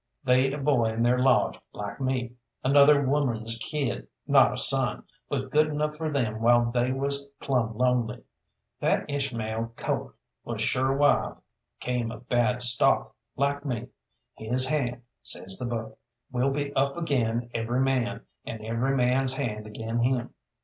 [0.23, 5.51] They'd a boy in their lodge like me, another woman's kid, not a son, but
[5.51, 8.23] good enough for them while they was plumb lonely.
[8.79, 11.37] That Ishmael colt was sure wild
[11.79, 13.89] came of bad stock, like me.
[14.33, 15.99] 'His hand,' says the book,
[16.31, 20.33] 'will be up agin every man, and every man's hand agin him.'